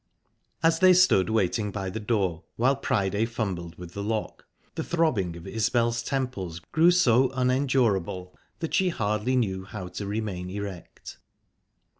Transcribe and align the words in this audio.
As 0.63 0.79
they 0.79 0.93
stood 0.93 1.29
waiting 1.29 1.69
by 1.69 1.91
the 1.91 1.99
door, 1.99 2.41
while 2.55 2.75
Priday 2.75 3.25
fumbled 3.25 3.77
with 3.77 3.93
the 3.93 4.01
lock, 4.01 4.47
the 4.73 4.83
throbbing 4.83 5.35
of 5.37 5.45
Isbel's 5.45 6.01
temples 6.01 6.59
grew 6.71 6.89
so 6.89 7.29
unendurable 7.35 8.35
that 8.61 8.73
she 8.73 8.89
hardly 8.89 9.35
knew 9.35 9.63
how 9.63 9.89
to 9.89 10.07
remain 10.07 10.49
erect. 10.49 11.19